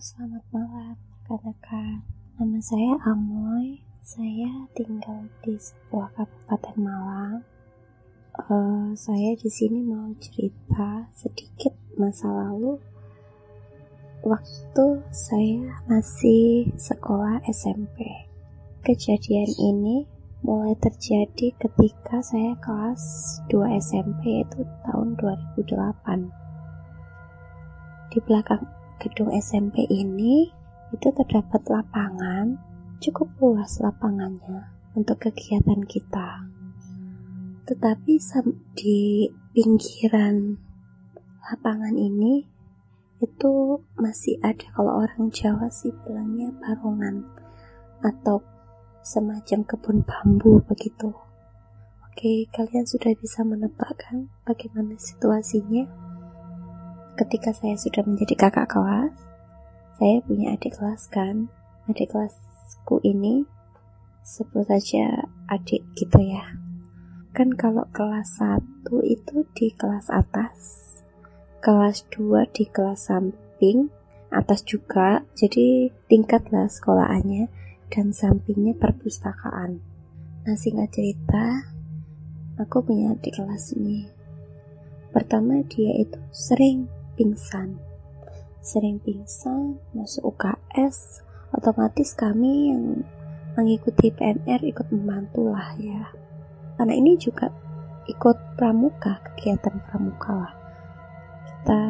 [0.00, 0.96] selamat malam
[1.28, 2.00] rekan-rekan.
[2.40, 3.84] Nama saya Amoy.
[4.00, 7.44] Saya tinggal di sebuah kabupaten Malang.
[8.32, 12.80] Uh, saya di sini mau cerita sedikit masa lalu
[14.24, 18.24] waktu saya masih sekolah SMP.
[18.80, 20.08] Kejadian ini
[20.40, 23.04] mulai terjadi ketika saya kelas
[23.52, 26.32] 2 SMP yaitu tahun 2008.
[28.16, 30.52] Di belakang gedung SMP ini
[30.92, 32.60] itu terdapat lapangan
[33.00, 36.44] cukup luas lapangannya untuk kegiatan kita.
[37.64, 38.20] Tetapi
[38.76, 40.60] di pinggiran
[41.48, 42.44] lapangan ini
[43.24, 47.24] itu masih ada kalau orang Jawa sih bilangnya barungan
[48.04, 48.40] atau
[49.00, 51.12] semacam kebun bambu begitu.
[52.10, 56.09] Oke, kalian sudah bisa menebakkan bagaimana situasinya?
[57.18, 59.16] Ketika saya sudah menjadi kakak kelas,
[59.96, 61.50] saya punya adik kelas kan.
[61.90, 63.44] Adik kelasku ini
[64.22, 66.54] sebut saja adik gitu ya.
[67.34, 70.58] Kan kalau kelas 1 itu di kelas atas,
[71.62, 73.90] kelas 2 di kelas samping,
[74.30, 77.46] atas juga, jadi tingkat lah sekolahannya
[77.90, 79.82] dan sampingnya perpustakaan.
[80.46, 81.70] Nah singkat cerita,
[82.58, 84.06] aku punya adik kelas ini.
[85.10, 86.86] Pertama dia itu sering
[87.20, 87.76] pingsan.
[88.64, 91.20] Sering pingsan, masuk UKS,
[91.52, 93.04] otomatis kami yang
[93.60, 96.08] mengikuti PNR ikut membantu lah ya.
[96.80, 97.52] Karena ini juga
[98.08, 100.52] ikut pramuka, kegiatan pramuka lah.
[101.44, 101.82] Kita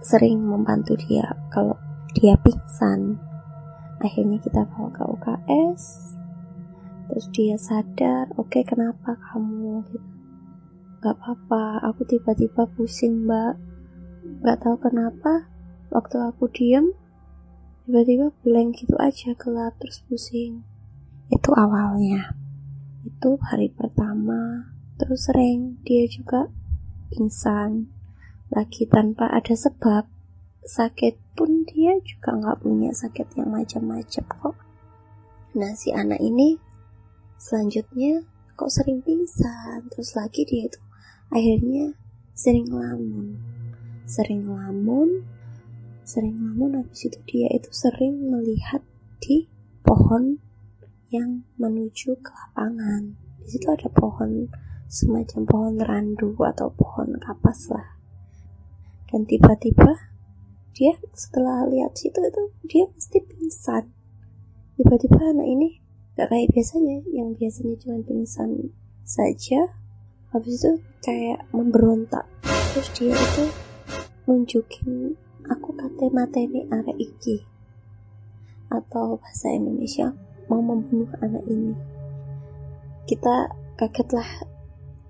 [0.00, 1.76] sering membantu dia kalau
[2.16, 3.20] dia pingsan.
[4.00, 5.82] Akhirnya kita bawa ke UKS,
[7.12, 10.08] terus dia sadar, oke okay, kenapa kamu gitu.
[11.04, 13.73] Gak apa-apa, aku tiba-tiba pusing mbak
[14.44, 15.48] Gak tahu kenapa,
[15.88, 16.92] waktu aku diem,
[17.88, 20.60] tiba-tiba blank gitu aja gelap terus pusing.
[21.32, 22.36] Itu awalnya.
[23.08, 24.68] Itu hari pertama,
[25.00, 26.52] terus sering dia juga
[27.08, 27.88] pingsan
[28.52, 30.04] lagi tanpa ada sebab.
[30.60, 34.56] Sakit pun dia juga nggak punya sakit yang macam-macam kok.
[35.56, 36.60] Nah si anak ini
[37.40, 38.28] selanjutnya
[38.60, 40.80] kok sering pingsan terus lagi dia itu
[41.32, 41.96] akhirnya
[42.36, 43.53] sering lamun
[44.04, 45.24] sering lamun
[46.04, 48.84] sering lamun habis itu dia itu sering melihat
[49.24, 49.48] di
[49.80, 50.36] pohon
[51.08, 53.16] yang menuju ke lapangan.
[53.40, 54.52] Di situ ada pohon
[54.84, 57.96] semacam pohon randu atau pohon kapas lah.
[59.08, 60.12] Dan tiba-tiba
[60.76, 63.88] dia setelah lihat situ itu dia pasti pingsan.
[64.76, 65.80] Tiba-tiba anak ini
[66.18, 68.74] gak kayak biasanya yang biasanya cuma pingsan
[69.06, 69.72] saja
[70.34, 72.26] habis itu kayak memberontak.
[72.44, 73.44] Terus dia itu
[74.24, 75.20] nunjukin
[75.52, 77.44] aku kate materi arek iki
[78.72, 80.16] atau bahasa Indonesia
[80.48, 81.76] mau membunuh anak ini.
[83.04, 84.48] Kita kagetlah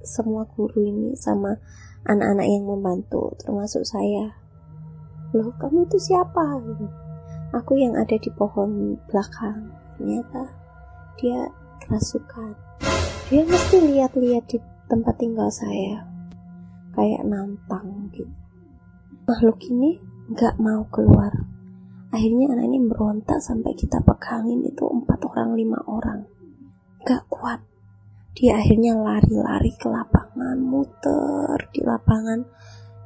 [0.00, 1.60] semua guru ini sama
[2.08, 4.32] anak-anak yang membantu termasuk saya.
[5.36, 6.64] Loh kamu itu siapa?
[7.52, 9.76] Aku yang ada di pohon belakang.
[10.00, 10.48] Ternyata
[11.20, 11.52] dia
[11.84, 12.56] kerasukan.
[13.28, 14.58] Dia mesti lihat-lihat di
[14.88, 16.08] tempat tinggal saya.
[16.96, 18.41] Kayak nantang gitu
[19.22, 20.02] makhluk ini
[20.32, 21.30] nggak mau keluar.
[22.12, 26.28] Akhirnya anak ini berontak sampai kita pegangin itu empat orang lima orang.
[27.08, 27.64] Gak kuat.
[28.36, 32.44] Dia akhirnya lari-lari ke lapangan, muter di lapangan.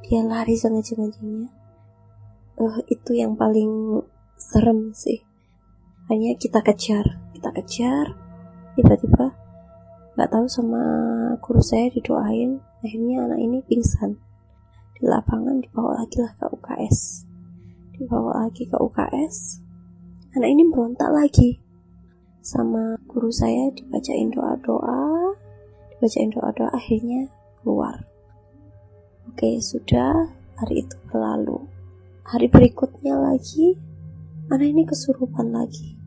[0.03, 1.49] Dia lari sengaja-ngajanya.
[2.57, 4.03] Uh, itu yang paling
[4.35, 5.23] serem sih.
[6.11, 8.11] Hanya kita kejar, kita kejar.
[8.75, 9.35] Tiba-tiba
[10.15, 10.83] nggak tahu sama
[11.39, 12.59] guru saya didoain.
[12.83, 14.26] Akhirnya anak ini pingsan
[14.97, 16.97] di lapangan dibawa lagi lah ke UKS
[17.93, 19.67] dibawa lagi ke UKS
[20.37, 21.57] anak ini berontak lagi.
[22.45, 25.33] Sama guru saya dibacain doa-doa
[25.89, 27.25] dibacain doa-doa akhirnya
[27.59, 28.05] keluar.
[29.27, 30.13] Oke sudah
[30.61, 31.65] hari itu berlalu.
[32.29, 33.81] Hari berikutnya lagi
[34.53, 35.97] anak ini kesurupan lagi.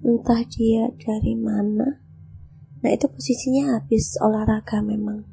[0.00, 2.00] Entah dia dari mana.
[2.80, 5.28] Nah itu posisinya habis olahraga memang.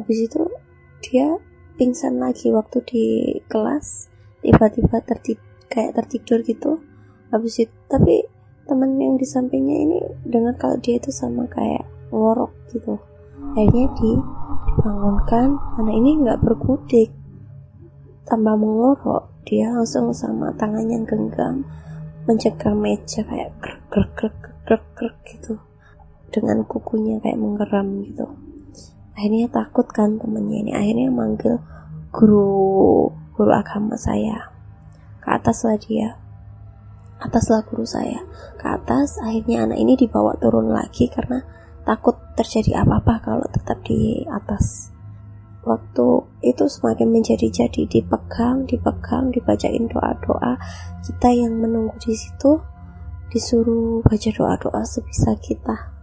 [0.00, 0.42] Habis itu
[1.04, 1.36] dia
[1.76, 3.04] pingsan lagi waktu di
[3.48, 5.38] kelas tiba-tiba tertid
[5.70, 6.82] kayak tertidur gitu.
[7.32, 8.28] Habis itu tapi
[8.68, 9.98] temen yang di sampingnya ini
[10.28, 13.00] dengar kalau dia itu sama kayak ngorok gitu.
[13.56, 14.10] Akhirnya di
[14.72, 15.48] dibangunkan.
[15.80, 17.10] Anak ini nggak berkutik.
[18.28, 19.32] Tambah mengorok.
[19.42, 21.66] Dia langsung sama tangannya genggam
[22.22, 23.82] mencegah meja kayak krek
[24.14, 25.58] krek krek krek gitu.
[26.30, 28.41] Dengan kukunya kayak menggeram gitu
[29.22, 30.72] akhirnya takut kan temennya ini.
[30.74, 31.62] Akhirnya manggil
[32.10, 33.06] guru
[33.38, 34.50] guru agama saya.
[35.22, 36.18] Ke atas lah dia.
[37.22, 38.18] Ataslah guru saya.
[38.58, 41.38] Ke atas akhirnya anak ini dibawa turun lagi karena
[41.86, 44.90] takut terjadi apa-apa kalau tetap di atas.
[45.62, 50.58] Waktu itu semakin menjadi-jadi dipegang dipegang dibacain doa-doa.
[51.06, 52.58] Kita yang menunggu di situ
[53.30, 55.94] disuruh baca doa-doa sebisa kita.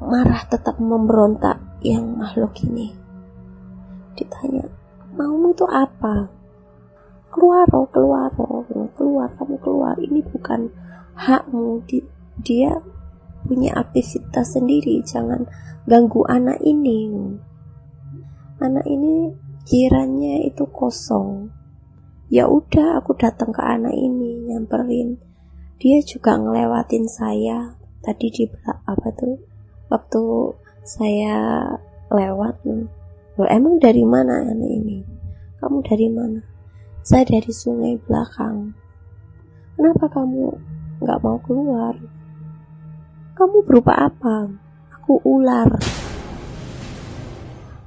[0.00, 2.96] Marah tetap memberontak yang makhluk ini.
[4.16, 4.64] Ditanya
[5.12, 6.32] maumu itu apa?
[7.28, 8.64] Keluar oh keluar oh
[8.96, 9.94] keluar kamu keluar.
[10.00, 10.72] Ini bukan
[11.14, 11.84] hakmu.
[12.40, 12.80] Dia
[13.44, 15.04] punya aktivitas sendiri.
[15.04, 15.44] Jangan
[15.84, 17.36] ganggu anak ini.
[18.58, 19.36] Anak ini
[19.68, 21.52] kiranya itu kosong.
[22.32, 25.20] Ya udah aku datang ke anak ini nyamperin.
[25.76, 27.76] Dia juga ngelewatin saya.
[28.00, 28.44] Tadi di
[28.84, 29.36] apa tuh
[29.88, 30.22] waktu
[30.84, 31.64] saya
[32.12, 32.60] lewat
[33.34, 35.02] Loh, emang dari mana anak ini
[35.58, 36.54] kamu dari mana
[37.04, 38.72] saya dari sungai belakang.
[39.76, 40.56] Kenapa kamu
[41.04, 41.92] nggak mau keluar?
[43.36, 44.48] Kamu berupa apa?
[44.96, 45.68] Aku ular.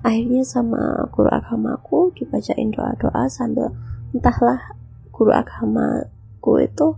[0.05, 3.73] Akhirnya sama guru agamaku dibacain doa-doa sambil
[4.13, 4.77] entahlah
[5.09, 6.93] guru agamaku itu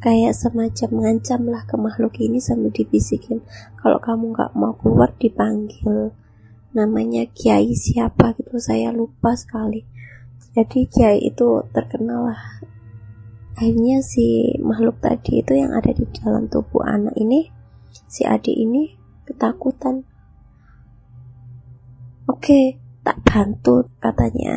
[0.00, 3.42] kayak semacam ngancam lah ke makhluk ini sambil dibisikin.
[3.80, 6.12] Kalau kamu nggak mau keluar dipanggil.
[6.76, 9.82] Namanya kiai siapa gitu saya lupa sekali.
[10.52, 12.42] Jadi kiai itu terkenal lah.
[13.56, 17.48] Akhirnya si makhluk tadi itu yang ada di dalam tubuh anak ini
[18.04, 18.92] si adik ini
[19.24, 20.04] ketakutan.
[22.28, 24.52] Oke tak bantu katanya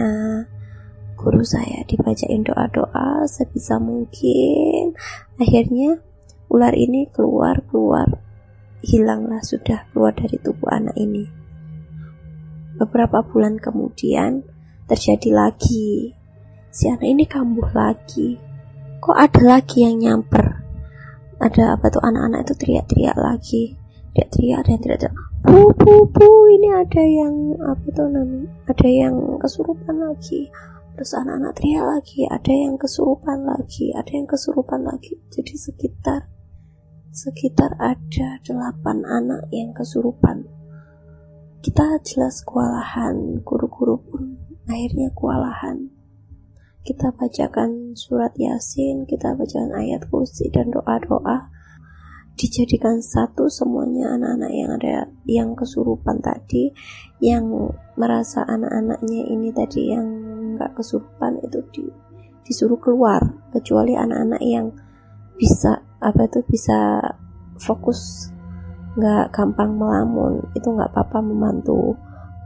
[1.20, 4.96] guru saya dibacain doa-doa sebisa mungkin
[5.36, 6.00] akhirnya
[6.48, 8.24] ular ini keluar keluar
[8.80, 11.28] hilanglah sudah keluar dari tubuh anak ini
[12.80, 14.48] beberapa bulan kemudian
[14.90, 16.16] terjadi lagi.
[16.72, 18.40] Si anak ini kambuh lagi.
[19.04, 20.64] Kok ada lagi yang nyamper?
[21.40, 23.64] Ada apa tuh anak-anak itu teriak-teriak lagi.
[24.12, 25.16] Teriak-teriak ada yang teriak-teriak.
[25.40, 28.50] Bu, bu, bu, ini ada yang apa tuh namanya?
[28.68, 30.52] Ada yang kesurupan lagi.
[31.00, 35.16] Terus anak-anak teriak lagi, ada yang kesurupan lagi, ada yang kesurupan lagi.
[35.32, 36.28] Jadi sekitar
[37.16, 40.44] sekitar ada delapan anak yang kesurupan.
[41.64, 45.88] Kita jelas kewalahan, guru-guru pun akhirnya kewalahan.
[46.84, 51.48] Kita bacakan surat Yasin, kita bacakan ayat kursi dan doa-doa
[52.36, 56.72] dijadikan satu semuanya anak-anak yang ada yang kesurupan tadi
[57.24, 60.08] yang merasa anak-anaknya ini tadi yang
[60.60, 61.88] nggak kesurupan itu di,
[62.44, 63.24] disuruh keluar.
[63.56, 64.76] Kecuali anak-anak yang
[65.40, 67.00] bisa apa itu bisa
[67.56, 68.28] fokus
[69.00, 71.96] nggak gampang melamun itu nggak apa-apa membantu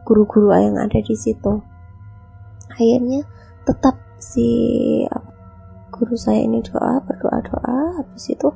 [0.06, 1.58] guru-guru yang ada di situ.
[2.70, 3.26] Akhirnya
[3.66, 4.46] tetap si
[5.90, 8.50] guru saya ini doa berdoa doa habis itu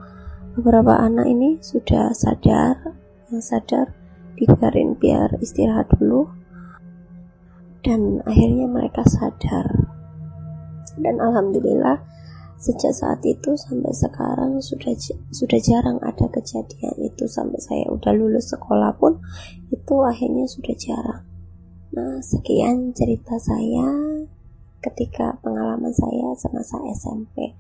[0.58, 2.98] beberapa anak ini sudah sadar
[3.30, 3.94] yang sadar
[4.38, 6.30] dibiarin biar istirahat dulu
[7.84, 9.68] dan akhirnya mereka sadar.
[10.98, 12.02] Dan alhamdulillah
[12.58, 14.94] sejak saat itu sampai sekarang sudah
[15.30, 17.30] sudah jarang ada kejadian itu.
[17.30, 19.22] Sampai saya udah lulus sekolah pun
[19.70, 21.24] itu akhirnya sudah jarang.
[21.94, 23.88] Nah, sekian cerita saya
[24.82, 27.58] ketika pengalaman saya semasa SMP.